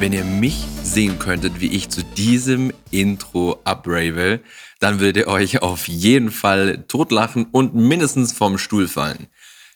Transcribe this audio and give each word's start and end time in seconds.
Wenn 0.00 0.14
ihr 0.14 0.24
mich 0.24 0.64
sehen 0.82 1.18
könntet, 1.18 1.60
wie 1.60 1.72
ich 1.72 1.90
zu 1.90 2.02
diesem 2.02 2.72
Intro 2.90 3.60
abrave, 3.64 4.40
dann 4.78 4.98
würdet 4.98 5.18
ihr 5.18 5.28
euch 5.28 5.60
auf 5.60 5.88
jeden 5.88 6.30
Fall 6.30 6.86
totlachen 6.88 7.48
und 7.52 7.74
mindestens 7.74 8.32
vom 8.32 8.56
Stuhl 8.56 8.88
fallen. 8.88 9.26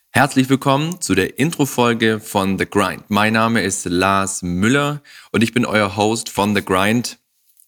Herzlich 0.09 0.49
willkommen 0.49 0.99
zu 1.03 1.15
der 1.15 1.39
Intro-Folge 1.39 2.21
von 2.21 2.59
The 2.59 2.65
Grind. 2.65 3.05
Mein 3.09 3.35
Name 3.35 3.61
ist 3.61 3.85
Lars 3.85 4.41
Müller 4.41 5.03
und 5.31 5.43
ich 5.43 5.53
bin 5.53 5.67
euer 5.67 5.95
Host 5.95 6.31
von 6.31 6.57
The 6.57 6.65
Grind. 6.65 7.19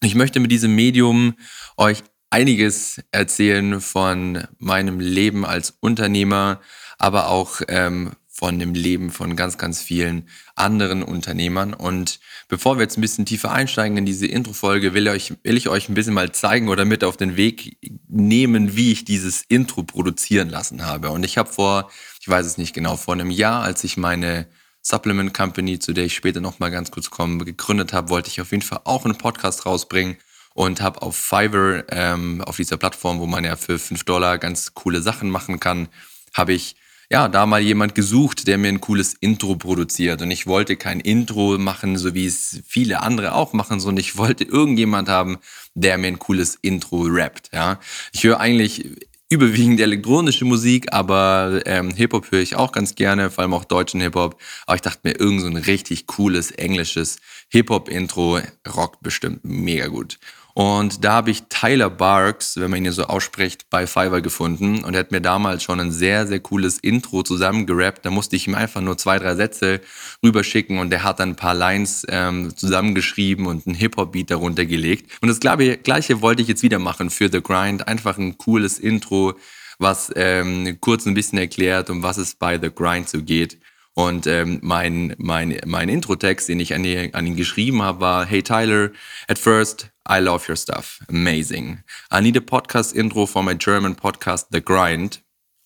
Ich 0.02 0.14
möchte 0.14 0.40
mit 0.40 0.50
diesem 0.50 0.74
Medium 0.74 1.34
euch 1.76 2.04
einiges 2.30 3.02
erzählen 3.10 3.82
von 3.82 4.48
meinem 4.56 4.98
Leben 4.98 5.44
als 5.44 5.76
Unternehmer, 5.80 6.62
aber 6.96 7.28
auch 7.28 7.60
ähm, 7.68 8.12
von 8.36 8.58
dem 8.58 8.74
Leben 8.74 9.10
von 9.10 9.34
ganz, 9.34 9.56
ganz 9.56 9.80
vielen 9.80 10.28
anderen 10.56 11.02
Unternehmern. 11.02 11.72
Und 11.72 12.20
bevor 12.48 12.76
wir 12.76 12.82
jetzt 12.82 12.98
ein 12.98 13.00
bisschen 13.00 13.24
tiefer 13.24 13.50
einsteigen 13.50 13.96
in 13.96 14.04
diese 14.04 14.26
Intro-Folge, 14.26 14.92
will, 14.92 15.06
will 15.06 15.56
ich 15.56 15.68
euch 15.70 15.88
ein 15.88 15.94
bisschen 15.94 16.12
mal 16.12 16.32
zeigen 16.32 16.68
oder 16.68 16.84
mit 16.84 17.02
auf 17.02 17.16
den 17.16 17.36
Weg 17.36 17.78
nehmen, 18.08 18.76
wie 18.76 18.92
ich 18.92 19.06
dieses 19.06 19.40
Intro 19.48 19.84
produzieren 19.84 20.50
lassen 20.50 20.84
habe. 20.84 21.08
Und 21.12 21.24
ich 21.24 21.38
habe 21.38 21.50
vor, 21.50 21.90
ich 22.20 22.28
weiß 22.28 22.44
es 22.44 22.58
nicht 22.58 22.74
genau, 22.74 22.98
vor 22.98 23.14
einem 23.14 23.30
Jahr, 23.30 23.62
als 23.62 23.84
ich 23.84 23.96
meine 23.96 24.46
Supplement 24.82 25.32
Company, 25.32 25.78
zu 25.78 25.94
der 25.94 26.04
ich 26.04 26.14
später 26.14 26.42
nochmal 26.42 26.70
ganz 26.70 26.90
kurz 26.90 27.08
komme, 27.08 27.42
gegründet 27.42 27.94
habe, 27.94 28.10
wollte 28.10 28.28
ich 28.28 28.42
auf 28.42 28.50
jeden 28.50 28.62
Fall 28.62 28.82
auch 28.84 29.06
einen 29.06 29.16
Podcast 29.16 29.64
rausbringen 29.64 30.18
und 30.52 30.82
habe 30.82 31.00
auf 31.00 31.16
Fiverr, 31.16 31.84
ähm, 31.88 32.42
auf 32.42 32.56
dieser 32.56 32.76
Plattform, 32.76 33.18
wo 33.18 33.26
man 33.26 33.44
ja 33.44 33.56
für 33.56 33.78
5 33.78 34.04
Dollar 34.04 34.36
ganz 34.36 34.74
coole 34.74 35.00
Sachen 35.00 35.30
machen 35.30 35.58
kann, 35.58 35.88
habe 36.34 36.52
ich 36.52 36.76
ja, 37.10 37.28
da 37.28 37.46
mal 37.46 37.60
jemand 37.60 37.94
gesucht, 37.94 38.46
der 38.48 38.58
mir 38.58 38.68
ein 38.68 38.80
cooles 38.80 39.14
Intro 39.14 39.56
produziert. 39.56 40.22
Und 40.22 40.30
ich 40.30 40.46
wollte 40.46 40.76
kein 40.76 41.00
Intro 41.00 41.56
machen, 41.58 41.96
so 41.96 42.14
wie 42.14 42.26
es 42.26 42.60
viele 42.66 43.02
andere 43.02 43.34
auch 43.34 43.52
machen, 43.52 43.80
sondern 43.80 44.00
ich 44.00 44.16
wollte 44.16 44.44
irgendjemand 44.44 45.08
haben, 45.08 45.38
der 45.74 45.98
mir 45.98 46.08
ein 46.08 46.18
cooles 46.18 46.56
Intro 46.62 47.02
rappt. 47.02 47.50
Ja, 47.52 47.78
ich 48.12 48.24
höre 48.24 48.40
eigentlich 48.40 48.90
überwiegend 49.28 49.80
elektronische 49.80 50.44
Musik, 50.44 50.92
aber 50.92 51.62
ähm, 51.66 51.92
Hip-Hop 51.94 52.30
höre 52.30 52.40
ich 52.40 52.54
auch 52.54 52.70
ganz 52.70 52.94
gerne, 52.94 53.30
vor 53.30 53.42
allem 53.42 53.54
auch 53.54 53.64
deutschen 53.64 54.00
Hip-Hop. 54.00 54.40
Aber 54.66 54.76
ich 54.76 54.82
dachte 54.82 55.00
mir, 55.02 55.18
irgend 55.18 55.40
so 55.40 55.46
ein 55.48 55.56
richtig 55.56 56.06
cooles 56.06 56.50
englisches 56.52 57.18
Hip-Hop-Intro 57.48 58.40
rockt 58.68 59.02
bestimmt 59.02 59.44
mega 59.44 59.88
gut. 59.88 60.18
Und 60.58 61.04
da 61.04 61.12
habe 61.12 61.30
ich 61.30 61.42
Tyler 61.50 61.90
Barks, 61.90 62.56
wenn 62.56 62.70
man 62.70 62.78
ihn 62.78 62.84
hier 62.84 62.92
so 62.94 63.04
ausspricht, 63.04 63.68
bei 63.68 63.86
Fiverr 63.86 64.22
gefunden. 64.22 64.84
Und 64.84 64.94
er 64.94 65.00
hat 65.00 65.12
mir 65.12 65.20
damals 65.20 65.62
schon 65.62 65.80
ein 65.80 65.92
sehr, 65.92 66.26
sehr 66.26 66.40
cooles 66.40 66.78
Intro 66.78 67.22
zusammengerappt. 67.22 68.06
Da 68.06 68.10
musste 68.10 68.36
ich 68.36 68.46
ihm 68.46 68.54
einfach 68.54 68.80
nur 68.80 68.96
zwei, 68.96 69.18
drei 69.18 69.34
Sätze 69.34 69.82
rüberschicken 70.24 70.78
und 70.78 70.88
der 70.88 71.04
hat 71.04 71.20
dann 71.20 71.32
ein 71.32 71.36
paar 71.36 71.52
Lines 71.52 72.06
ähm, 72.08 72.56
zusammengeschrieben 72.56 73.44
und 73.44 73.66
einen 73.66 73.76
Hip-Hop-Beat 73.76 74.30
darunter 74.30 74.64
gelegt. 74.64 75.12
Und 75.20 75.28
das 75.28 75.40
Gleiche 75.40 76.22
wollte 76.22 76.40
ich 76.40 76.48
jetzt 76.48 76.62
wieder 76.62 76.78
machen 76.78 77.10
für 77.10 77.28
The 77.30 77.42
Grind. 77.42 77.86
Einfach 77.86 78.16
ein 78.16 78.38
cooles 78.38 78.78
Intro, 78.78 79.34
was 79.78 80.10
ähm, 80.16 80.78
kurz 80.80 81.04
ein 81.04 81.12
bisschen 81.12 81.36
erklärt, 81.36 81.90
um 81.90 82.02
was 82.02 82.16
es 82.16 82.34
bei 82.34 82.58
The 82.58 82.70
Grind 82.74 83.10
so 83.10 83.22
geht. 83.22 83.58
Und 83.92 84.26
ähm, 84.26 84.60
mein, 84.62 85.14
mein, 85.18 85.60
mein 85.66 85.90
Intro-Text, 85.90 86.48
den 86.48 86.60
ich 86.60 86.74
an, 86.74 86.82
die, 86.82 87.12
an 87.12 87.26
ihn 87.26 87.36
geschrieben 87.36 87.82
habe, 87.82 88.00
war, 88.00 88.24
Hey 88.24 88.42
Tyler, 88.42 88.92
at 89.28 89.38
first 89.38 89.90
I 90.08 90.20
love 90.20 90.46
your 90.46 90.56
stuff. 90.56 91.00
Amazing. 91.08 91.82
I 92.12 92.20
need 92.20 92.36
a 92.36 92.40
podcast 92.40 92.94
intro 92.94 93.26
for 93.26 93.42
my 93.42 93.54
German 93.54 93.96
podcast, 93.96 94.50
The 94.50 94.60
Grind. 94.60 95.18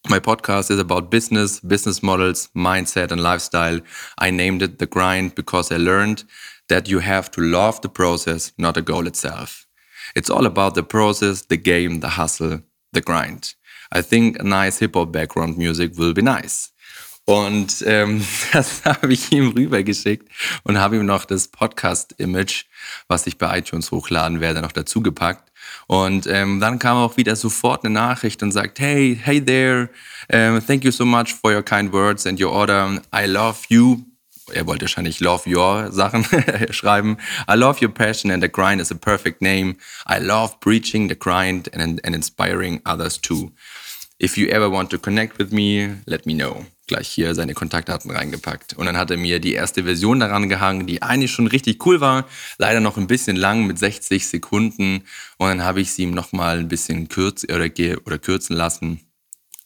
My 0.09 0.19
podcast 0.19 0.71
is 0.71 0.79
about 0.79 1.11
business, 1.11 1.61
business 1.61 2.03
models, 2.03 2.49
mindset, 2.57 3.13
and 3.13 3.23
lifestyle. 3.23 3.81
I 4.17 4.31
named 4.31 4.63
it 4.63 4.79
The 4.79 4.87
Grind 4.87 5.35
because 5.35 5.71
I 5.71 5.77
learned 5.77 6.25
that 6.71 6.89
you 6.89 7.01
have 7.01 7.31
to 7.33 7.43
love 7.43 7.83
the 7.83 7.91
process, 7.91 8.53
not 8.57 8.77
the 8.77 8.83
goal 8.83 9.07
itself. 9.07 9.67
It's 10.17 10.31
all 10.31 10.47
about 10.47 10.75
the 10.75 10.83
process, 10.83 11.43
the 11.43 11.59
game, 11.59 12.01
the 12.01 12.09
hustle, 12.09 12.63
the 12.93 13.01
grind. 13.03 13.55
I 13.93 14.03
think 14.03 14.39
a 14.39 14.43
nice 14.43 14.79
hip 14.79 14.95
hop 14.95 15.13
background 15.13 15.59
music 15.59 15.99
will 15.99 16.15
be 16.15 16.23
nice. 16.23 16.71
Und 17.31 17.85
ähm, 17.87 18.27
das 18.53 18.85
habe 18.85 19.13
ich 19.13 19.31
ihm 19.31 19.51
rübergeschickt 19.51 20.29
und 20.65 20.79
habe 20.79 20.97
ihm 20.97 21.07
noch 21.07 21.25
das 21.25 21.47
Podcast-Image, 21.47 22.65
was 23.07 23.29
ich 23.29 23.39
bei 23.39 23.59
iTunes 23.59 23.93
hochladen 23.93 24.41
werde, 24.41 24.61
noch 24.61 24.73
dazu 24.73 25.01
gepackt. 25.01 25.53
Und 25.87 26.27
ähm, 26.27 26.59
dann 26.59 26.81
kam 26.81 26.97
auch 26.97 27.17
wieder 27.17 27.37
sofort 27.37 27.85
eine 27.85 27.95
Nachricht 27.95 28.43
und 28.43 28.51
sagt, 28.51 28.81
hey, 28.81 29.17
hey 29.23 29.41
there, 29.41 29.91
um, 30.33 30.61
thank 30.67 30.83
you 30.83 30.91
so 30.91 31.05
much 31.05 31.33
for 31.33 31.53
your 31.55 31.63
kind 31.63 31.93
words 31.93 32.27
and 32.27 32.41
your 32.41 32.51
order. 32.51 33.01
I 33.15 33.27
love 33.27 33.59
you. 33.69 34.01
Er 34.53 34.67
wollte 34.67 34.87
wahrscheinlich 34.87 35.21
love 35.21 35.49
your 35.49 35.93
Sachen 35.93 36.27
schreiben. 36.71 37.17
I 37.49 37.55
love 37.55 37.81
your 37.81 37.95
passion 37.95 38.33
and 38.33 38.43
the 38.43 38.49
grind 38.49 38.81
is 38.81 38.91
a 38.91 38.97
perfect 38.97 39.41
name. 39.41 39.77
I 40.05 40.19
love 40.19 40.59
preaching 40.59 41.09
the 41.09 41.15
grind 41.15 41.73
and, 41.73 42.05
and 42.05 42.17
inspiring 42.17 42.81
others 42.85 43.21
too. 43.21 43.53
If 44.19 44.37
you 44.37 44.49
ever 44.49 44.69
want 44.69 44.91
to 44.91 44.99
connect 44.99 45.39
with 45.39 45.53
me, 45.53 45.95
let 46.07 46.27
me 46.27 46.35
know 46.35 46.67
gleich 46.91 47.09
hier 47.09 47.35
seine 47.35 47.55
Kontaktdaten 47.55 48.11
reingepackt. 48.11 48.75
Und 48.75 48.87
dann 48.87 48.99
hat 48.99 49.11
er 49.11 49.17
mir 49.17 49.39
die 49.39 49.55
erste 49.55 49.85
Version 49.85 50.21
daran 50.21 50.49
gehangen, 50.49 50.87
die 50.87 51.03
eigentlich 51.03 51.31
schon 51.31 51.47
richtig 51.47 51.87
cool 51.87 52.01
war, 52.01 52.27
leider 52.59 52.81
noch 52.81 52.97
ein 52.97 53.07
bisschen 53.07 53.37
lang 53.37 53.67
mit 53.67 53.79
60 53.79 54.27
Sekunden. 54.27 55.05
Und 55.39 55.49
dann 55.49 55.65
habe 55.65 55.81
ich 55.81 55.93
sie 55.93 56.03
ihm 56.03 56.11
nochmal 56.11 56.59
ein 56.59 56.69
bisschen 56.69 57.09
kürz 57.09 57.45
oder, 57.45 57.67
oder 58.05 58.19
kürzen 58.19 58.57
lassen 58.57 59.01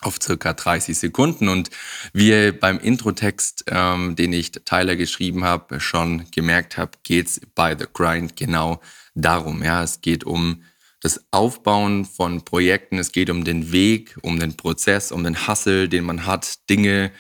auf 0.01 0.19
circa 0.23 0.53
30 0.53 0.97
Sekunden. 0.99 1.49
Und 1.49 1.71
wie 2.13 2.29
ihr 2.29 2.59
beim 2.59 2.79
Introtext, 2.79 3.65
ähm, 3.69 4.17
den 4.17 4.35
ich 4.35 4.53
Tyler 4.53 4.97
geschrieben 4.97 5.45
habe, 5.45 5.81
schon 5.81 6.27
gemerkt 6.31 6.77
habt, 6.77 7.05
geht's 7.05 7.41
bei 7.55 7.77
The 7.77 7.87
Grind 7.93 8.37
genau 8.37 8.81
darum. 9.15 9.63
Ja, 9.63 9.83
es 9.83 10.03
geht 10.03 10.25
um 10.25 10.63
das 11.05 11.23
Aufbauen 11.33 12.07
von 12.07 12.47
Projekten, 12.47 12.99
es 12.99 13.13
geht 13.13 13.29
um 13.29 13.45
den 13.45 13.73
Weg, 13.73 14.17
um 14.23 14.41
den 14.41 14.57
Prozess, 14.57 15.13
um 15.13 15.23
den 15.23 15.47
Hassel, 15.47 15.87
den 15.87 16.03
man 16.03 16.25
hat, 16.25 16.71
Dinge 16.71 17.13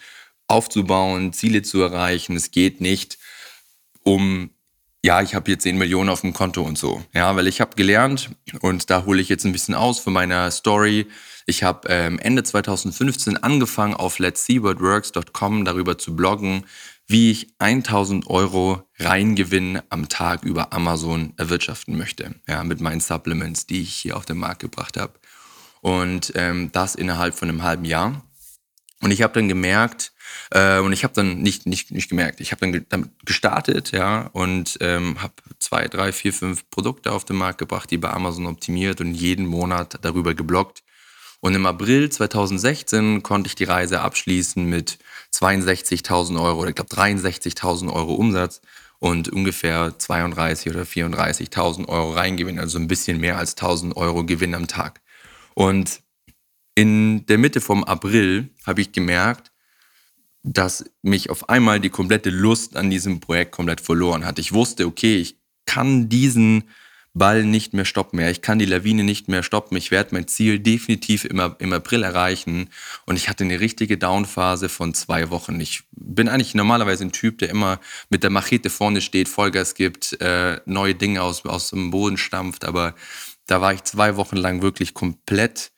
aufzubauen, 0.46 1.34
Ziele 1.34 1.60
zu 1.60 1.82
erreichen. 1.82 2.34
Es 2.34 2.50
geht 2.50 2.80
nicht 2.80 3.18
um, 4.02 4.48
ja, 5.04 5.20
ich 5.20 5.34
habe 5.34 5.44
hier 5.50 5.58
10 5.58 5.76
Millionen 5.76 6.08
auf 6.08 6.22
dem 6.22 6.32
Konto 6.32 6.62
und 6.62 6.78
so. 6.78 7.04
Ja, 7.12 7.36
weil 7.36 7.46
ich 7.46 7.60
habe 7.60 7.76
gelernt 7.76 8.30
und 8.62 8.88
da 8.88 9.04
hole 9.04 9.20
ich 9.20 9.28
jetzt 9.28 9.44
ein 9.44 9.52
bisschen 9.52 9.74
aus 9.74 9.98
für 9.98 10.10
meine 10.10 10.50
Story. 10.50 11.06
Ich 11.44 11.62
habe 11.62 11.86
ähm, 11.90 12.18
Ende 12.18 12.42
2015 12.42 13.36
angefangen 13.36 13.92
auf 13.92 14.18
let'sseewhatworks.com 14.18 15.66
darüber 15.66 15.98
zu 15.98 16.16
bloggen, 16.16 16.64
wie 17.06 17.30
ich 17.30 17.54
1000 17.58 18.28
Euro 18.28 18.82
Reingewinn 18.98 19.80
am 19.90 20.08
Tag 20.08 20.44
über 20.44 20.72
Amazon 20.72 21.34
erwirtschaften 21.36 21.96
möchte. 21.96 22.34
Ja, 22.48 22.64
mit 22.64 22.80
meinen 22.80 23.00
Supplements, 23.00 23.66
die 23.66 23.82
ich 23.82 23.94
hier 23.94 24.16
auf 24.16 24.24
den 24.24 24.38
Markt 24.38 24.60
gebracht 24.60 24.96
habe. 24.96 25.14
Und 25.80 26.32
ähm, 26.34 26.72
das 26.72 26.94
innerhalb 26.94 27.34
von 27.34 27.48
einem 27.48 27.62
halben 27.62 27.84
Jahr. 27.84 28.24
Und 29.02 29.10
ich 29.10 29.20
habe 29.20 29.34
dann 29.34 29.48
gemerkt, 29.48 30.14
äh, 30.50 30.78
und 30.78 30.94
ich 30.94 31.04
habe 31.04 31.12
dann 31.12 31.42
nicht, 31.42 31.66
nicht, 31.66 31.90
nicht 31.90 32.08
gemerkt, 32.08 32.40
ich 32.40 32.52
habe 32.52 32.60
dann 32.60 32.72
ge 32.72 32.86
damit 32.88 33.10
gestartet, 33.26 33.90
ja, 33.92 34.28
und 34.28 34.78
ähm, 34.80 35.20
habe 35.20 35.34
zwei, 35.58 35.88
drei, 35.88 36.12
vier, 36.12 36.32
fünf 36.32 36.70
Produkte 36.70 37.12
auf 37.12 37.26
den 37.26 37.36
Markt 37.36 37.58
gebracht, 37.58 37.90
die 37.90 37.98
bei 37.98 38.10
Amazon 38.10 38.46
optimiert 38.46 39.02
und 39.02 39.12
jeden 39.12 39.44
Monat 39.44 39.98
darüber 40.00 40.34
geblockt. 40.34 40.83
Und 41.44 41.54
im 41.54 41.66
April 41.66 42.08
2016 42.08 43.22
konnte 43.22 43.48
ich 43.48 43.54
die 43.54 43.64
Reise 43.64 44.00
abschließen 44.00 44.64
mit 44.64 44.96
62.000 45.30 46.42
Euro 46.42 46.60
oder 46.60 46.70
ich 46.70 46.74
glaube 46.74 46.88
63.000 46.88 47.92
Euro 47.92 48.14
Umsatz 48.14 48.62
und 48.98 49.28
ungefähr 49.28 49.92
32 49.98 50.72
oder 50.72 50.84
34.000 50.84 51.86
Euro 51.86 52.12
Reingewinn, 52.12 52.58
also 52.58 52.78
ein 52.78 52.88
bisschen 52.88 53.20
mehr 53.20 53.36
als 53.36 53.58
1.000 53.58 53.94
Euro 53.94 54.24
Gewinn 54.24 54.54
am 54.54 54.68
Tag. 54.68 55.02
Und 55.52 56.00
in 56.74 57.26
der 57.26 57.36
Mitte 57.36 57.60
vom 57.60 57.84
April 57.84 58.48
habe 58.66 58.80
ich 58.80 58.92
gemerkt, 58.92 59.52
dass 60.44 60.86
mich 61.02 61.28
auf 61.28 61.50
einmal 61.50 61.78
die 61.78 61.90
komplette 61.90 62.30
Lust 62.30 62.74
an 62.74 62.88
diesem 62.88 63.20
Projekt 63.20 63.52
komplett 63.52 63.82
verloren 63.82 64.24
hat. 64.24 64.38
Ich 64.38 64.54
wusste, 64.54 64.86
okay, 64.86 65.18
ich 65.18 65.36
kann 65.66 66.08
diesen 66.08 66.64
Ball 67.14 67.44
nicht 67.44 67.72
mehr 67.74 67.84
stoppen. 67.84 68.18
Ja, 68.18 68.28
ich 68.28 68.42
kann 68.42 68.58
die 68.58 68.66
Lawine 68.66 69.04
nicht 69.04 69.28
mehr 69.28 69.44
stoppen. 69.44 69.76
Ich 69.76 69.92
werde 69.92 70.14
mein 70.14 70.26
Ziel 70.26 70.58
definitiv 70.58 71.24
im, 71.24 71.40
im 71.60 71.72
April 71.72 72.02
erreichen. 72.02 72.70
Und 73.06 73.16
ich 73.16 73.28
hatte 73.28 73.44
eine 73.44 73.60
richtige 73.60 73.96
Downphase 73.96 74.68
von 74.68 74.94
zwei 74.94 75.30
Wochen. 75.30 75.60
Ich 75.60 75.84
bin 75.92 76.28
eigentlich 76.28 76.56
normalerweise 76.56 77.04
ein 77.04 77.12
Typ, 77.12 77.38
der 77.38 77.50
immer 77.50 77.78
mit 78.08 78.24
der 78.24 78.30
Machete 78.30 78.68
vorne 78.68 79.00
steht, 79.00 79.28
Vollgas 79.28 79.74
gibt, 79.74 80.20
äh, 80.20 80.60
neue 80.66 80.96
Dinge 80.96 81.22
aus, 81.22 81.46
aus 81.46 81.70
dem 81.70 81.92
Boden 81.92 82.16
stampft. 82.16 82.64
Aber 82.64 82.96
da 83.46 83.60
war 83.60 83.72
ich 83.72 83.84
zwei 83.84 84.16
Wochen 84.16 84.36
lang 84.36 84.60
wirklich 84.60 84.92
komplett 84.92 85.70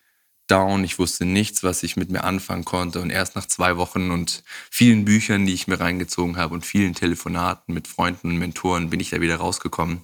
down. 0.48 0.84
Ich 0.84 0.98
wusste 0.98 1.26
nichts, 1.26 1.62
was 1.62 1.82
ich 1.82 1.96
mit 1.96 2.10
mir 2.10 2.24
anfangen 2.24 2.64
konnte. 2.64 3.00
Und 3.02 3.10
erst 3.10 3.36
nach 3.36 3.46
zwei 3.46 3.76
Wochen 3.76 4.10
und 4.10 4.42
vielen 4.70 5.04
Büchern, 5.04 5.44
die 5.44 5.52
ich 5.52 5.66
mir 5.66 5.80
reingezogen 5.80 6.38
habe 6.38 6.54
und 6.54 6.64
vielen 6.64 6.94
Telefonaten 6.94 7.74
mit 7.74 7.88
Freunden 7.88 8.30
und 8.30 8.38
Mentoren 8.38 8.88
bin 8.88 9.00
ich 9.00 9.10
da 9.10 9.20
wieder 9.20 9.36
rausgekommen. 9.36 10.00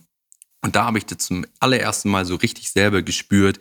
Und 0.63 0.77
da 0.77 0.85
habe 0.87 0.99
ich 0.99 1.07
das 1.07 1.19
zum 1.19 1.45
allerersten 1.61 2.09
Mal 2.09 2.25
so 2.25 2.37
richtig 2.37 2.71
selber 2.71 3.03
gespürt, 3.03 3.61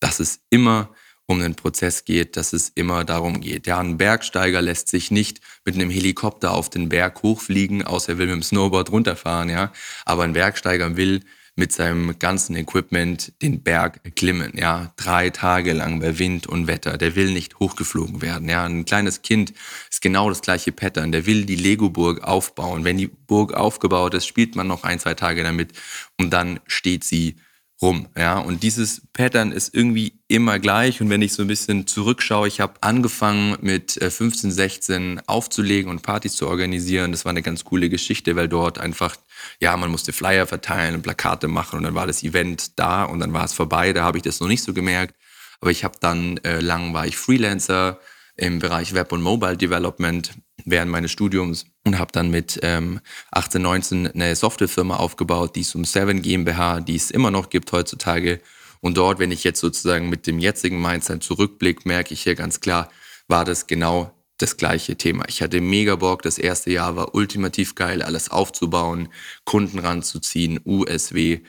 dass 0.00 0.20
es 0.20 0.40
immer 0.50 0.90
um 1.26 1.40
den 1.40 1.56
Prozess 1.56 2.06
geht, 2.06 2.38
dass 2.38 2.54
es 2.54 2.70
immer 2.74 3.04
darum 3.04 3.40
geht. 3.40 3.66
Ja, 3.66 3.78
ein 3.78 3.98
Bergsteiger 3.98 4.62
lässt 4.62 4.88
sich 4.88 5.10
nicht 5.10 5.40
mit 5.64 5.74
einem 5.74 5.90
Helikopter 5.90 6.52
auf 6.52 6.70
den 6.70 6.88
Berg 6.88 7.22
hochfliegen, 7.22 7.84
außer 7.84 8.12
er 8.12 8.18
will 8.18 8.26
mit 8.28 8.36
dem 8.36 8.42
Snowboard 8.42 8.90
runterfahren, 8.90 9.50
ja. 9.50 9.72
Aber 10.06 10.22
ein 10.22 10.32
Bergsteiger 10.32 10.96
will 10.96 11.22
mit 11.58 11.72
seinem 11.72 12.16
ganzen 12.20 12.54
Equipment 12.54 13.32
den 13.42 13.62
Berg 13.62 13.98
erklimmen, 14.04 14.52
ja, 14.56 14.92
drei 14.96 15.30
Tage 15.30 15.72
lang 15.72 15.98
bei 15.98 16.20
Wind 16.20 16.46
und 16.46 16.68
Wetter. 16.68 16.96
Der 16.96 17.16
will 17.16 17.32
nicht 17.32 17.58
hochgeflogen 17.58 18.22
werden, 18.22 18.48
ja. 18.48 18.64
Ein 18.64 18.84
kleines 18.84 19.22
Kind 19.22 19.52
ist 19.90 20.00
genau 20.00 20.28
das 20.28 20.40
gleiche 20.40 20.70
Pattern. 20.70 21.10
Der 21.10 21.26
will 21.26 21.46
die 21.46 21.56
Lego-Burg 21.56 22.22
aufbauen. 22.22 22.84
Wenn 22.84 22.96
die 22.96 23.08
Burg 23.08 23.54
aufgebaut 23.54 24.14
ist, 24.14 24.26
spielt 24.26 24.54
man 24.54 24.68
noch 24.68 24.84
ein, 24.84 25.00
zwei 25.00 25.14
Tage 25.14 25.42
damit 25.42 25.72
und 26.16 26.30
dann 26.30 26.60
steht 26.68 27.02
sie 27.02 27.34
rum. 27.80 28.08
Ja, 28.16 28.38
und 28.38 28.62
dieses 28.62 29.02
Pattern 29.12 29.52
ist 29.52 29.74
irgendwie 29.74 30.14
immer 30.26 30.58
gleich. 30.58 31.00
Und 31.00 31.10
wenn 31.10 31.22
ich 31.22 31.32
so 31.32 31.42
ein 31.42 31.48
bisschen 31.48 31.86
zurückschaue, 31.86 32.48
ich 32.48 32.60
habe 32.60 32.74
angefangen 32.80 33.56
mit 33.60 33.92
15, 33.92 34.50
äh, 34.50 34.52
16 34.52 35.20
aufzulegen 35.26 35.90
und 35.90 36.02
Partys 36.02 36.36
zu 36.36 36.48
organisieren. 36.48 37.12
Das 37.12 37.24
war 37.24 37.30
eine 37.30 37.42
ganz 37.42 37.64
coole 37.64 37.88
Geschichte, 37.88 38.36
weil 38.36 38.48
dort 38.48 38.78
einfach, 38.78 39.16
ja, 39.60 39.76
man 39.76 39.90
musste 39.90 40.12
Flyer 40.12 40.46
verteilen 40.46 40.96
und 40.96 41.02
Plakate 41.02 41.48
machen 41.48 41.76
und 41.78 41.84
dann 41.84 41.94
war 41.94 42.06
das 42.06 42.22
Event 42.22 42.78
da 42.78 43.04
und 43.04 43.20
dann 43.20 43.32
war 43.32 43.44
es 43.44 43.52
vorbei. 43.52 43.92
Da 43.92 44.04
habe 44.04 44.18
ich 44.18 44.22
das 44.22 44.40
noch 44.40 44.48
nicht 44.48 44.62
so 44.62 44.72
gemerkt. 44.72 45.14
Aber 45.60 45.70
ich 45.70 45.84
habe 45.84 45.96
dann, 46.00 46.38
äh, 46.38 46.60
lang 46.60 46.94
war 46.94 47.06
ich 47.06 47.16
Freelancer 47.16 47.98
im 48.36 48.60
Bereich 48.60 48.94
Web 48.94 49.12
und 49.12 49.22
Mobile 49.22 49.56
Development 49.56 50.32
während 50.64 50.90
meines 50.90 51.10
Studiums 51.10 51.66
und 51.84 51.98
habe 51.98 52.12
dann 52.12 52.30
mit 52.30 52.58
ähm, 52.62 53.00
18, 53.30 53.62
19 53.62 54.06
eine 54.08 54.34
Softwarefirma 54.34 54.96
aufgebaut, 54.96 55.56
die 55.56 55.60
es 55.60 55.74
um 55.74 55.84
Seven 55.84 56.22
GmbH, 56.22 56.80
die 56.80 56.96
es 56.96 57.10
immer 57.10 57.30
noch 57.30 57.50
gibt 57.50 57.72
heutzutage. 57.72 58.40
Und 58.80 58.96
dort, 58.96 59.18
wenn 59.18 59.32
ich 59.32 59.44
jetzt 59.44 59.60
sozusagen 59.60 60.08
mit 60.08 60.26
dem 60.26 60.38
jetzigen 60.38 60.80
Mindset 60.80 61.22
zurückblicke, 61.22 61.82
merke 61.84 62.14
ich 62.14 62.22
hier 62.22 62.34
ganz 62.34 62.60
klar, 62.60 62.90
war 63.26 63.44
das 63.44 63.66
genau 63.66 64.12
das 64.38 64.56
gleiche 64.56 64.96
Thema. 64.96 65.24
Ich 65.28 65.42
hatte 65.42 65.60
mega 65.60 65.96
Bock, 65.96 66.22
das 66.22 66.38
erste 66.38 66.70
Jahr 66.70 66.94
war 66.96 67.14
ultimativ 67.14 67.74
geil, 67.74 68.02
alles 68.02 68.30
aufzubauen, 68.30 69.08
Kunden 69.44 69.80
ranzuziehen, 69.80 70.60
USW. 70.64 71.40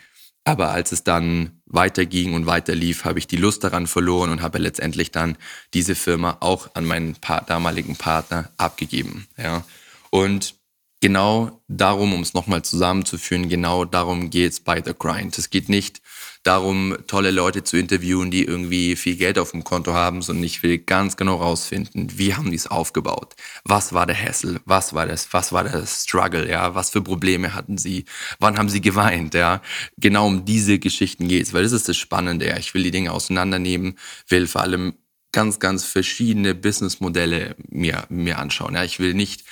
Aber 0.43 0.71
als 0.71 0.91
es 0.91 1.03
dann 1.03 1.58
weiterging 1.69 2.33
und 2.33 2.45
weiter 2.45 2.75
lief, 2.75 3.05
habe 3.05 3.19
ich 3.19 3.27
die 3.27 3.37
Lust 3.37 3.63
daran 3.63 3.87
verloren 3.87 4.31
und 4.31 4.41
habe 4.41 4.57
letztendlich 4.57 5.11
dann 5.11 5.37
diese 5.73 5.95
Firma 5.95 6.37
auch 6.41 6.69
an 6.73 6.85
meinen 6.85 7.15
damaligen 7.47 7.95
Partner 7.95 8.49
abgegeben. 8.57 9.27
Ja. 9.37 9.63
Und 10.09 10.55
genau 11.01 11.61
darum, 11.67 12.13
um 12.13 12.21
es 12.21 12.33
nochmal 12.33 12.63
zusammenzuführen, 12.63 13.49
genau 13.49 13.85
darum 13.85 14.29
geht 14.29 14.51
es 14.51 14.59
bei 14.59 14.81
The 14.83 14.93
Grind. 14.97 15.37
Es 15.37 15.49
geht 15.49 15.69
nicht 15.69 16.01
darum, 16.43 16.97
tolle 17.07 17.31
Leute 17.31 17.63
zu 17.63 17.77
interviewen, 17.77 18.31
die 18.31 18.43
irgendwie 18.43 18.95
viel 18.95 19.15
Geld 19.15 19.37
auf 19.39 19.51
dem 19.51 19.63
Konto 19.63 19.93
haben, 19.93 20.21
sondern 20.21 20.43
ich 20.43 20.63
will 20.63 20.77
ganz 20.77 21.17
genau 21.17 21.35
rausfinden, 21.35 22.17
wie 22.17 22.33
haben 22.33 22.49
die 22.49 22.57
es 22.57 22.67
aufgebaut? 22.67 23.35
Was 23.65 23.93
war 23.93 24.05
der 24.05 24.21
Hassel? 24.21 24.59
Was 24.65 24.93
war 24.93 25.05
das? 25.05 25.31
Was 25.33 25.51
war 25.51 25.63
der 25.63 25.85
Struggle? 25.85 26.49
Ja, 26.49 26.75
was 26.75 26.89
für 26.89 27.01
Probleme 27.01 27.53
hatten 27.53 27.77
sie? 27.77 28.05
Wann 28.39 28.57
haben 28.57 28.69
sie 28.69 28.81
geweint? 28.81 29.33
Ja, 29.33 29.61
genau 29.97 30.27
um 30.27 30.45
diese 30.45 30.79
Geschichten 30.79 31.27
geht 31.27 31.45
es, 31.45 31.53
weil 31.53 31.63
das 31.63 31.71
ist 31.71 31.87
das 31.89 31.97
Spannende. 31.97 32.47
Ja. 32.47 32.57
Ich 32.57 32.73
will 32.73 32.83
die 32.83 32.91
Dinge 32.91 33.11
auseinandernehmen, 33.11 33.97
will 34.27 34.47
vor 34.47 34.61
allem 34.61 34.93
ganz, 35.31 35.59
ganz 35.59 35.83
verschiedene 35.85 36.55
Businessmodelle 36.55 37.55
mir, 37.69 38.05
mir 38.09 38.39
anschauen. 38.39 38.75
Ja, 38.75 38.83
ich 38.83 38.99
will 38.99 39.13
nicht 39.13 39.43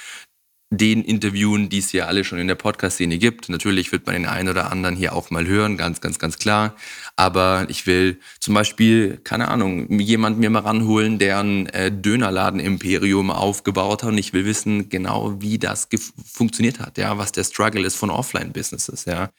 den 0.70 1.02
interviewen, 1.04 1.70
die 1.70 1.78
es 1.80 1.94
ja 1.94 2.08
alle 2.08 2.26
schon 2.26 2.40
in 2.40 2.48
der 2.48 2.56
Podcast-Szene 2.56 3.18
gibt. 3.18 3.48
Natürlich 3.48 3.92
wird 3.94 4.06
man 4.06 4.16
den 4.16 4.26
einen 4.26 4.50
oder 4.50 4.70
anderen 4.70 4.98
hier 4.98 5.14
auch 5.14 5.30
mal 5.30 5.48
hören, 5.48 5.78
ganz, 5.78 6.02
ganz, 6.02 6.20
ganz 6.20 6.38
klar. 6.38 6.76
Aber 7.16 7.66
ich 7.70 7.88
will 7.88 8.20
zum 8.40 8.54
Beispiel, 8.54 9.18
keine 9.24 9.48
Ahnung, 9.48 9.90
jemand 10.00 10.40
mir 10.40 10.50
mal 10.50 10.60
ranholen, 10.60 11.20
der 11.20 11.40
ein 11.40 11.68
äh, 11.68 11.90
Dönerladen-Imperium 11.92 13.32
aufgebaut 13.32 14.04
hat 14.04 14.10
und 14.10 14.18
ich 14.18 14.34
will 14.34 14.46
wissen 14.46 14.90
genau, 14.90 15.42
wie 15.42 15.58
das 15.58 15.88
funktioniert 16.26 16.80
hat, 16.80 16.98
ja, 16.98 17.18
was 17.18 17.32
der 17.32 17.46
Struggle 17.46 17.86
ist 17.86 17.96
von 17.96 18.10
Offline-Businesses, 18.10 19.06
ja. 19.06 19.30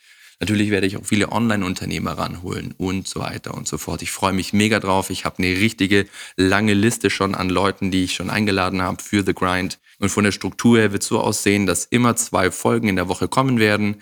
Natürlich 0.40 0.70
werde 0.70 0.86
ich 0.86 0.96
auch 0.96 1.04
viele 1.04 1.32
Online-Unternehmer 1.32 2.12
ranholen 2.12 2.72
und 2.78 3.08
so 3.08 3.20
weiter 3.20 3.54
und 3.54 3.66
so 3.66 3.76
fort. 3.76 4.02
Ich 4.02 4.12
freue 4.12 4.32
mich 4.32 4.52
mega 4.52 4.78
drauf. 4.78 5.10
Ich 5.10 5.24
habe 5.24 5.38
eine 5.38 5.48
richtige 5.48 6.06
lange 6.36 6.74
Liste 6.74 7.10
schon 7.10 7.34
an 7.34 7.48
Leuten, 7.48 7.90
die 7.90 8.04
ich 8.04 8.14
schon 8.14 8.30
eingeladen 8.30 8.80
habe 8.80 9.02
für 9.02 9.24
The 9.24 9.34
Grind. 9.34 9.80
Und 9.98 10.10
von 10.10 10.22
der 10.22 10.30
Struktur 10.30 10.78
her 10.78 10.92
wird 10.92 11.02
es 11.02 11.08
so 11.08 11.20
aussehen, 11.20 11.66
dass 11.66 11.86
immer 11.86 12.14
zwei 12.14 12.52
Folgen 12.52 12.86
in 12.86 12.94
der 12.94 13.08
Woche 13.08 13.26
kommen 13.26 13.58
werden. 13.58 13.96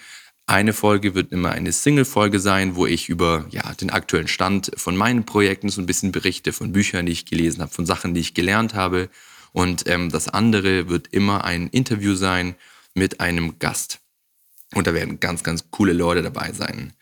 Eine 0.45 0.75
Folge 0.75 1.15
wird 1.15 1.33
immer 1.33 1.53
eine 1.53 1.73
Single-Folge 1.73 2.39
sein, 2.39 2.77
wo 2.77 2.87
ich 2.87 3.09
über 3.09 3.47
ja, 3.51 3.73
den 3.73 3.91
aktuellen 3.91 4.29
Stand 4.29 4.71
von 4.77 4.95
meinen 4.95 5.25
Projekten 5.25 5.71
so 5.71 5.81
ein 5.81 5.87
bisschen 5.87 6.13
berichte, 6.13 6.53
von 6.53 6.71
Büchern, 6.71 7.07
die 7.07 7.13
ich 7.13 7.25
gelesen 7.25 7.63
habe, 7.63 7.73
von 7.73 7.87
Sachen, 7.87 8.13
die 8.13 8.21
ich 8.21 8.35
gelernt 8.35 8.75
habe. 8.75 9.09
Und 9.53 9.89
ähm, 9.89 10.11
das 10.11 10.29
andere 10.29 10.91
wird 10.91 11.09
immer 11.13 11.45
ein 11.45 11.69
Interview 11.69 12.15
sein 12.15 12.57
mit 12.95 13.21
einem 13.21 13.59
Gast. 13.59 14.01
Und 14.77 14.87
da 14.87 14.93
werden 14.93 15.21
ganz, 15.21 15.43
ganz 15.43 15.71
coole 15.71 15.95
Leute 15.95 16.23
dabei 16.23 16.53
sein. 16.53 16.93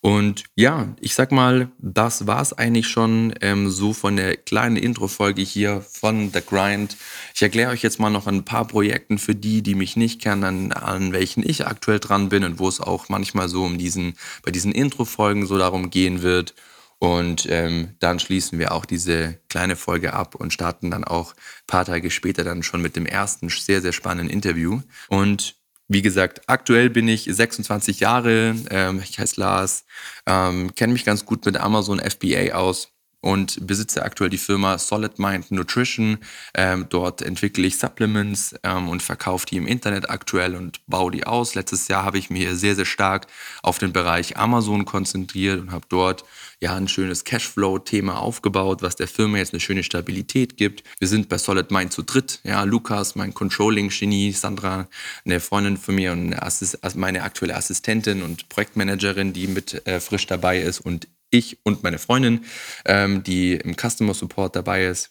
Und 0.00 0.44
ja, 0.54 0.94
ich 0.98 1.14
sag 1.14 1.30
mal, 1.30 1.68
das 1.78 2.26
war's 2.26 2.54
eigentlich 2.54 2.88
schon 2.88 3.34
ähm, 3.42 3.68
so 3.68 3.92
von 3.92 4.16
der 4.16 4.38
kleinen 4.38 4.76
Intro-Folge 4.76 5.42
hier 5.42 5.82
von 5.82 6.30
The 6.32 6.40
Grind. 6.40 6.96
Ich 7.34 7.42
erkläre 7.42 7.72
euch 7.72 7.82
jetzt 7.82 8.00
mal 8.00 8.08
noch 8.08 8.26
ein 8.26 8.46
paar 8.46 8.66
Projekten 8.66 9.18
für 9.18 9.34
die, 9.34 9.62
die 9.62 9.74
mich 9.74 9.94
nicht 9.94 10.22
kennen, 10.22 10.44
an, 10.44 10.72
an 10.72 11.12
welchen 11.12 11.46
ich 11.46 11.66
aktuell 11.66 11.98
dran 11.98 12.30
bin 12.30 12.44
und 12.44 12.58
wo 12.58 12.66
es 12.66 12.80
auch 12.80 13.10
manchmal 13.10 13.50
so 13.50 13.62
um 13.62 13.76
diesen, 13.76 14.14
bei 14.42 14.50
diesen 14.50 14.72
Intro-Folgen 14.72 15.46
so 15.46 15.58
darum 15.58 15.90
gehen 15.90 16.22
wird. 16.22 16.54
Und 16.98 17.46
ähm, 17.50 17.94
dann 17.98 18.20
schließen 18.20 18.58
wir 18.58 18.72
auch 18.72 18.86
diese 18.86 19.38
kleine 19.50 19.76
Folge 19.76 20.14
ab 20.14 20.34
und 20.34 20.54
starten 20.54 20.90
dann 20.90 21.04
auch 21.04 21.32
ein 21.34 21.66
paar 21.66 21.84
Tage 21.84 22.10
später 22.10 22.42
dann 22.42 22.62
schon 22.62 22.80
mit 22.80 22.96
dem 22.96 23.04
ersten 23.04 23.50
sehr, 23.50 23.82
sehr 23.82 23.92
spannenden 23.92 24.30
Interview. 24.30 24.80
Und 25.08 25.57
wie 25.88 26.02
gesagt, 26.02 26.42
aktuell 26.46 26.90
bin 26.90 27.08
ich 27.08 27.24
26 27.24 28.00
Jahre, 28.00 28.54
ähm, 28.70 29.00
ich 29.02 29.18
heiße 29.18 29.40
Lars, 29.40 29.84
ähm, 30.26 30.74
kenne 30.74 30.92
mich 30.92 31.04
ganz 31.04 31.24
gut 31.24 31.44
mit 31.46 31.56
Amazon 31.56 31.98
FBA 31.98 32.54
aus 32.54 32.92
und 33.20 33.66
besitze 33.66 34.02
aktuell 34.02 34.30
die 34.30 34.38
Firma 34.38 34.78
Solid 34.78 35.18
Mind 35.18 35.50
Nutrition. 35.50 36.18
Ähm, 36.54 36.86
dort 36.88 37.20
entwickle 37.20 37.66
ich 37.66 37.78
Supplements 37.78 38.54
ähm, 38.62 38.88
und 38.88 39.02
verkaufe 39.02 39.46
die 39.46 39.56
im 39.56 39.66
Internet 39.66 40.08
aktuell 40.08 40.54
und 40.54 40.80
baue 40.86 41.10
die 41.10 41.26
aus. 41.26 41.54
Letztes 41.54 41.88
Jahr 41.88 42.04
habe 42.04 42.18
ich 42.18 42.30
mich 42.30 42.48
sehr, 42.50 42.76
sehr 42.76 42.84
stark 42.84 43.26
auf 43.62 43.78
den 43.78 43.92
Bereich 43.92 44.36
Amazon 44.36 44.84
konzentriert 44.84 45.60
und 45.60 45.72
habe 45.72 45.86
dort 45.88 46.24
ja 46.60 46.76
ein 46.76 46.88
schönes 46.88 47.24
Cashflow-Thema 47.24 48.18
aufgebaut, 48.18 48.82
was 48.82 48.96
der 48.96 49.08
Firma 49.08 49.38
jetzt 49.38 49.52
eine 49.52 49.60
schöne 49.60 49.82
Stabilität 49.82 50.56
gibt. 50.56 50.84
Wir 50.98 51.08
sind 51.08 51.28
bei 51.28 51.38
Solid 51.38 51.70
Mind 51.70 51.92
zu 51.92 52.02
dritt. 52.02 52.40
Ja, 52.44 52.62
Lukas, 52.64 53.16
mein 53.16 53.34
Controlling-Genie, 53.34 54.32
Sandra, 54.32 54.88
eine 55.24 55.40
Freundin 55.40 55.76
von 55.76 55.94
mir 55.94 56.12
und 56.12 56.36
meine 56.94 57.22
aktuelle 57.22 57.56
Assistentin 57.56 58.22
und 58.22 58.48
Projektmanagerin, 58.48 59.32
die 59.32 59.48
mit 59.48 59.86
äh, 59.86 60.00
frisch 60.00 60.26
dabei 60.26 60.60
ist 60.60 60.80
und 60.80 61.08
ich 61.30 61.58
und 61.62 61.82
meine 61.82 61.98
Freundin, 61.98 62.44
ähm, 62.84 63.22
die 63.22 63.54
im 63.54 63.76
Customer 63.76 64.14
Support 64.14 64.56
dabei 64.56 64.86
ist. 64.86 65.10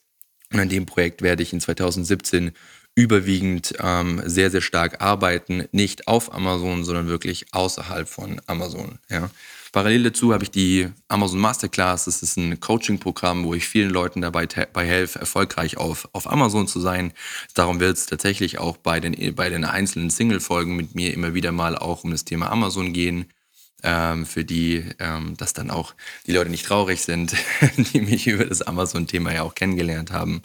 Und 0.52 0.60
an 0.60 0.70
dem 0.70 0.86
Projekt 0.86 1.22
werde 1.22 1.44
ich 1.44 1.54
in 1.54 1.62
2017 1.62 2.52
überwiegend 2.96 3.76
ähm, 3.80 4.22
sehr, 4.26 4.50
sehr 4.50 4.62
stark 4.62 5.02
arbeiten. 5.02 5.66
Nicht 5.72 6.08
auf 6.08 6.34
Amazon, 6.34 6.84
sondern 6.84 7.08
wirklich 7.08 7.46
außerhalb 7.54 8.10
von 8.10 8.42
Amazon. 8.48 8.98
Ja. 9.10 9.30
Parallel 9.72 10.04
dazu 10.04 10.34
habe 10.34 10.44
ich 10.44 10.50
die 10.50 10.88
Amazon 11.08 11.40
Masterclass. 11.40 12.06
Das 12.06 12.24
ist 12.24 12.38
ein 12.38 12.60
Coaching-Programm, 12.60 13.44
wo 13.44 13.54
ich 13.54 13.68
vielen 13.68 13.92
Leuten 13.92 14.22
dabei, 14.22 14.48
dabei 14.48 14.88
helfe, 14.88 15.20
erfolgreich 15.20 15.78
auf, 15.78 16.10
auf 16.14 16.32
Amazon 16.32 16.68
zu 16.68 16.80
sein. 16.80 17.14
Darum 17.54 17.80
wird 17.80 17.98
es 17.98 18.08
tatsächlich 18.08 18.58
auch 18.58 18.78
bei 18.78 19.00
den, 19.00 19.36
bei 19.36 19.50
den 19.50 19.64
einzelnen 19.64 20.10
Single-Folgen 20.10 20.76
mit 20.76 20.96
mir 20.96 21.14
immer 21.14 21.36
wieder 21.36 21.52
mal 21.52 21.78
auch 21.78 22.04
um 22.04 22.10
das 22.10 22.26
Thema 22.26 22.52
Amazon 22.52 22.94
gehen. 22.94 23.28
Ähm, 23.84 24.26
für 24.26 24.44
die, 24.44 24.84
ähm, 24.98 25.38
dass 25.38 25.54
dann 25.54 25.70
auch 25.70 25.94
die 26.26 26.32
Leute 26.32 26.50
nicht 26.50 26.66
traurig 26.66 27.02
sind, 27.04 27.36
die 27.78 28.02
mich 28.02 28.26
über 28.26 28.46
das 28.46 28.64
Amazon-Thema 28.64 29.34
ja 29.34 29.44
auch 29.44 29.54
kennengelernt 29.56 30.12
haben. 30.12 30.42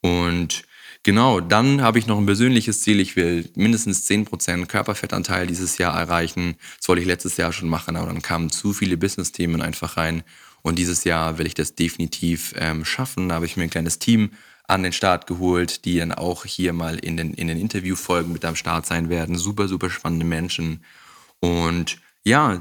Und 0.00 0.64
Genau, 1.04 1.40
dann 1.40 1.80
habe 1.80 1.98
ich 1.98 2.06
noch 2.06 2.18
ein 2.18 2.26
persönliches 2.26 2.82
Ziel. 2.82 3.00
Ich 3.00 3.16
will 3.16 3.48
mindestens 3.54 4.06
10% 4.10 4.66
Körperfettanteil 4.66 5.46
dieses 5.46 5.78
Jahr 5.78 5.98
erreichen. 5.98 6.56
Das 6.76 6.88
wollte 6.88 7.02
ich 7.02 7.08
letztes 7.08 7.36
Jahr 7.36 7.52
schon 7.52 7.68
machen, 7.68 7.96
aber 7.96 8.08
dann 8.08 8.20
kamen 8.20 8.50
zu 8.50 8.72
viele 8.72 8.96
Business-Themen 8.96 9.62
einfach 9.62 9.96
rein. 9.96 10.22
Und 10.62 10.78
dieses 10.78 11.04
Jahr 11.04 11.38
will 11.38 11.46
ich 11.46 11.54
das 11.54 11.74
definitiv 11.74 12.52
ähm, 12.58 12.84
schaffen. 12.84 13.28
Da 13.28 13.36
habe 13.36 13.46
ich 13.46 13.56
mir 13.56 13.62
ein 13.62 13.70
kleines 13.70 14.00
Team 14.00 14.32
an 14.66 14.82
den 14.82 14.92
Start 14.92 15.26
geholt, 15.26 15.84
die 15.84 15.98
dann 15.98 16.12
auch 16.12 16.44
hier 16.44 16.72
mal 16.72 16.98
in 16.98 17.16
den, 17.16 17.32
in 17.32 17.48
den 17.48 17.58
Interviewfolgen 17.58 18.32
mit 18.32 18.44
am 18.44 18.56
Start 18.56 18.84
sein 18.84 19.08
werden. 19.08 19.38
Super, 19.38 19.66
super 19.68 19.88
spannende 19.88 20.26
Menschen. 20.26 20.84
Und 21.40 21.98
ja, 22.28 22.60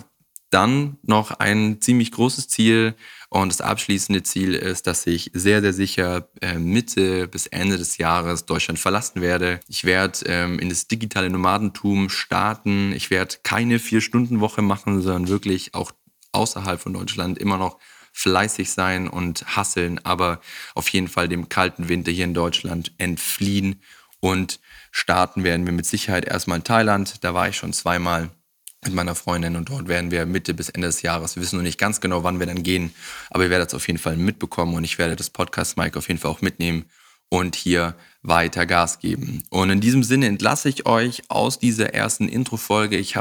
dann 0.50 0.98
noch 1.04 1.32
ein 1.32 1.82
ziemlich 1.82 2.14
großes 2.14 2.48
Ziel 2.48 2.96
und 3.30 3.52
das 3.52 3.60
abschließende 3.60 4.24
Ziel 4.24 4.56
ist, 4.56 4.88
dass 4.88 5.06
ich 5.06 5.30
sehr, 5.34 5.62
sehr 5.62 5.74
sicher 5.74 6.30
äh, 6.42 6.58
Mitte 6.58 7.28
bis 7.28 7.48
Ende 7.48 7.78
des 7.78 7.98
Jahres 7.98 8.46
Deutschland 8.46 8.80
verlassen 8.80 9.22
werde. 9.22 9.60
Ich 9.68 9.84
werde 9.84 10.20
ähm, 10.26 10.58
in 10.60 10.70
das 10.70 10.88
digitale 10.88 11.30
Nomadentum 11.30 12.10
starten. 12.10 12.94
Ich 12.94 13.10
werde 13.10 13.36
keine 13.44 13.80
Vier-Stunden-Woche 13.80 14.62
machen, 14.62 15.02
sondern 15.02 15.28
wirklich 15.28 15.74
auch 15.74 15.92
außerhalb 16.32 16.80
von 16.80 16.94
Deutschland 16.94 17.38
immer 17.38 17.58
noch 17.58 17.78
fleißig 18.14 18.72
sein 18.72 19.10
und 19.10 19.46
hasseln, 19.58 20.00
aber 20.06 20.40
auf 20.76 20.88
jeden 20.90 21.10
Fall 21.10 21.28
dem 21.28 21.50
kalten 21.50 21.90
Winter 21.90 22.12
hier 22.12 22.24
in 22.24 22.34
Deutschland 22.34 22.94
entfliehen 22.98 23.82
und 24.22 24.60
starten 24.92 25.44
werden 25.44 25.66
wir 25.66 25.74
mit 25.74 25.86
Sicherheit 25.86 26.26
erstmal 26.26 26.60
in 26.60 26.64
Thailand. 26.64 27.24
Da 27.24 27.34
war 27.34 27.50
ich 27.50 27.58
schon 27.58 27.74
zweimal 27.74 28.32
mit 28.88 28.96
meiner 28.96 29.16
Freundin 29.16 29.56
und 29.56 29.70
dort 29.70 29.88
werden 29.88 30.12
wir 30.12 30.26
Mitte 30.26 30.54
bis 30.54 30.70
Ende 30.70 30.88
des 30.88 31.02
Jahres, 31.02 31.36
wir 31.36 31.44
wissen 31.44 31.58
noch 31.58 31.64
nicht 31.64 31.80
ganz 31.80 32.02
genau, 32.02 32.24
wann 32.24 32.40
wir 32.40 32.48
dann 32.48 32.64
gehen, 32.64 32.94
aber 33.30 33.44
ihr 33.44 33.50
werdet 33.50 33.70
es 33.70 33.74
auf 33.74 33.88
jeden 33.88 34.00
Fall 34.00 34.18
mitbekommen 34.18 34.76
und 34.76 34.84
ich 34.84 34.98
werde 34.98 35.16
das 35.16 35.30
Podcast 35.30 35.78
Mike 35.78 35.98
auf 35.98 36.08
jeden 36.08 36.20
Fall 36.20 36.32
auch 36.32 36.42
mitnehmen 36.42 36.86
und 37.30 37.56
hier 37.56 37.96
weiter 38.28 38.66
Gas 38.66 39.00
geben. 39.00 39.44
Und 39.50 39.70
in 39.70 39.80
diesem 39.80 40.04
Sinne 40.04 40.28
entlasse 40.28 40.70
ich 40.70 40.86
euch 40.86 41.24
aus 41.30 41.60
dieser 41.60 41.94
ersten 41.94 42.28
Intro-Folge. 42.28 42.98
Ich 42.98 43.16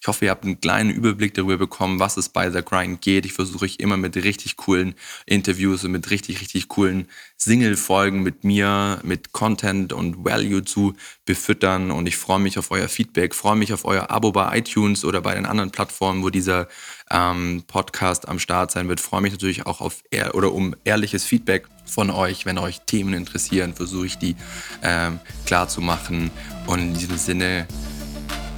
ich 0.00 0.08
hoffe, 0.08 0.24
ihr 0.24 0.30
habt 0.30 0.44
einen 0.44 0.60
kleinen 0.60 0.88
Überblick 0.88 1.34
darüber 1.34 1.58
bekommen, 1.58 2.00
was 2.00 2.16
es 2.16 2.30
bei 2.30 2.50
The 2.50 2.62
Grind 2.62 3.02
geht. 3.02 3.26
Ich 3.26 3.34
versuche 3.34 3.66
euch 3.66 3.76
immer 3.80 3.98
mit 3.98 4.16
richtig 4.16 4.56
coolen 4.56 4.94
Interviews 5.26 5.84
und 5.84 5.92
mit 5.92 6.10
richtig, 6.10 6.40
richtig 6.40 6.68
coolen 6.68 7.06
Single-Folgen 7.36 8.22
mit 8.22 8.42
mir, 8.42 9.00
mit 9.02 9.32
Content 9.32 9.92
und 9.92 10.24
Value 10.24 10.64
zu 10.64 10.94
befüttern. 11.26 11.90
Und 11.90 12.06
ich 12.06 12.16
freue 12.16 12.38
mich 12.38 12.58
auf 12.58 12.70
euer 12.70 12.88
Feedback, 12.88 13.34
freue 13.34 13.56
mich 13.56 13.74
auf 13.74 13.84
euer 13.84 14.10
Abo 14.10 14.32
bei 14.32 14.58
iTunes 14.58 15.04
oder 15.04 15.20
bei 15.20 15.34
den 15.34 15.44
anderen 15.44 15.70
Plattformen, 15.70 16.22
wo 16.22 16.30
dieser 16.30 16.68
ähm, 17.10 17.64
Podcast 17.66 18.26
am 18.26 18.38
Start 18.38 18.70
sein 18.70 18.88
wird. 18.88 19.00
Freue 19.00 19.20
mich 19.20 19.32
natürlich 19.32 19.66
auch 19.66 19.82
auf 19.82 20.02
oder 20.32 20.52
um 20.52 20.74
ehrliches 20.84 21.24
Feedback 21.24 21.66
von 21.84 22.10
euch, 22.10 22.46
wenn 22.46 22.56
euch 22.58 22.80
Themen 22.86 23.14
interessieren, 23.14 23.74
versuche 23.74 24.06
ich 24.06 24.16
die 24.16 24.36
ähm, 24.82 25.20
klar 25.46 25.68
zu 25.68 25.80
machen. 25.80 26.30
Und 26.66 26.80
in 26.80 26.94
diesem 26.94 27.16
Sinne, 27.16 27.66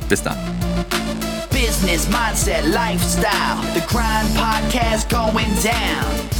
bis 0.08 0.22
dann. 0.22 0.38
business, 1.82 2.08
mindset, 2.08 2.64
lifestyle. 2.66 3.62
The 3.74 3.80
Grind 3.86 4.34
Podcast 4.34 5.08
going 5.08 5.52
down. 5.62 6.31